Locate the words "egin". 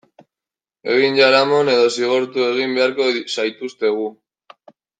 0.93-1.19, 2.47-2.73